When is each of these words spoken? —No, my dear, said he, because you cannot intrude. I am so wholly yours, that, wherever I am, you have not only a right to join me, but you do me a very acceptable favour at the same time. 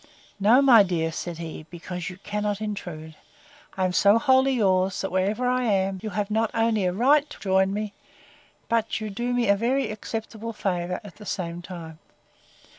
—No, 0.39 0.63
my 0.63 0.81
dear, 0.81 1.11
said 1.11 1.37
he, 1.37 1.67
because 1.69 2.09
you 2.09 2.17
cannot 2.23 2.59
intrude. 2.59 3.13
I 3.77 3.85
am 3.85 3.93
so 3.93 4.17
wholly 4.17 4.53
yours, 4.53 4.99
that, 5.01 5.11
wherever 5.11 5.47
I 5.47 5.61
am, 5.65 5.99
you 6.01 6.09
have 6.09 6.31
not 6.31 6.49
only 6.55 6.85
a 6.85 6.91
right 6.91 7.29
to 7.29 7.39
join 7.39 7.71
me, 7.71 7.93
but 8.67 8.99
you 8.99 9.11
do 9.11 9.31
me 9.31 9.47
a 9.47 9.55
very 9.55 9.91
acceptable 9.91 10.53
favour 10.53 10.99
at 11.03 11.17
the 11.17 11.25
same 11.27 11.61
time. 11.61 11.99